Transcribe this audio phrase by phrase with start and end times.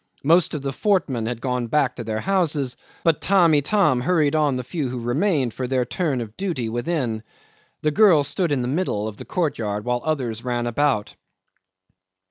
[0.23, 4.55] Most of the fortmen had gone back to their houses, but Tamb' Itam hurried on
[4.55, 7.21] the few who remained for their turn of duty within.
[7.83, 11.13] The girl stood in the middle of the courtyard while the others ran about.